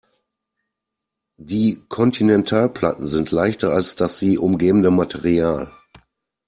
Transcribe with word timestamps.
Die 1.37 1.83
Kontinentalplatten 1.87 3.07
sind 3.07 3.29
leichter 3.29 3.71
als 3.71 3.95
das 3.95 4.17
sie 4.17 4.39
umgebende 4.39 4.89
Material. 4.89 5.71